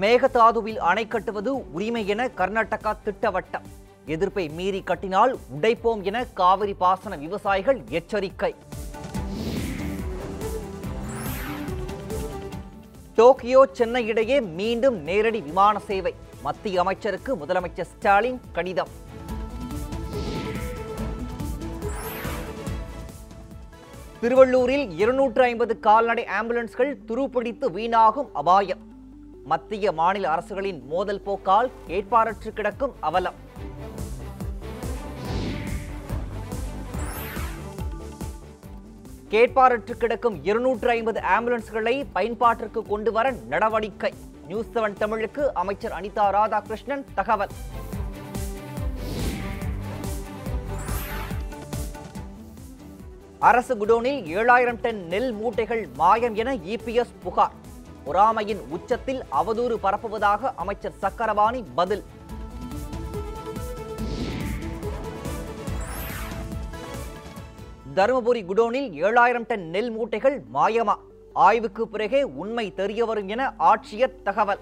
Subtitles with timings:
[0.00, 3.64] மேகதாதுவில் அணை கட்டுவது உரிமை என கர்நாடகா திட்டவட்டம்.
[4.14, 8.52] எதிர்ப்பை மீறி கட்டினால் உடைப்போம் என காவிரி பாசன விவசாயிகள் எச்சரிக்கை.
[13.18, 16.14] டோக்கியோ சென்னை இடையே மீண்டும் நேரடி விமான சேவை.
[16.42, 18.92] மத்திய அமைச்சருக்கு முதலமைச்சர் ஸ்டாலின் கடிதம்.
[24.22, 28.82] திருவள்ளூரில் இருநூற்று ஐம்பது கால்நடை ஆம்புலன்ஸ்கள் துருப்பிடித்து வீணாகும் அபாயம்.
[29.44, 33.34] மத்திய மாநில அரசுகளின் மோதல் போக்கால் கேட்பாரற்று கிடக்கும் அவலம்.
[39.30, 44.14] கேட்பாரற்று கிடக்கும் இருநூற்று ஐம்பது ஆம்புலன்ஸ்களை பயன்பாட்டிற்கு கொண்டு வர நடவடிக்கை.
[44.46, 47.48] நியூஸ் செவன் தமிழுக்கு அமைச்சர் அனிதா ராதாகிருஷ்ணன் தகவல்.
[53.38, 57.68] அரசு குடோனில் ஏழாயிரம் டன் நெல் மூட்டைகள் மாயம் என இபிஎஸ் புகார்.
[58.04, 62.04] பொறாமையின் உச்சத்தில் அவதூறு பரப்புவதாக அமைச்சர் சக்கரவாணி பதில்.
[67.94, 70.94] தருமபுரி குடோனில் ஏழாயிரம் டன் நெல் மூட்டைகள் மாயமா.
[71.32, 74.58] ஆய்வுக்கு பிறகே உண்மை தெரியவரும் என ஆட்சியர் தகவல்.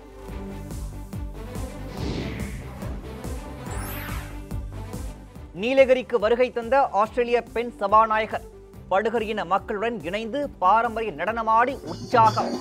[5.53, 8.57] நீலகிரிக்கு வருகை தந்த ஆஸ்திரேலிய பெண் சபாநாயகர்.
[8.91, 12.53] படுகர் இன மக்களுடன் இணைந்து பாரம்பரிய நடனமாடி உற்சாகம்.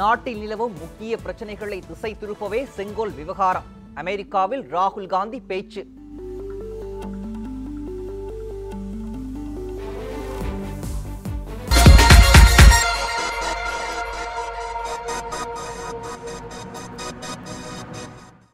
[0.00, 3.76] நாட்டில் நிலவும் முக்கிய பிரச்சனைகளை திசை திருப்பவே செங்கோல் விவகாரம்.
[3.98, 5.82] அமெரிக்காவில் ராகுல் காந்தி பேச்சு.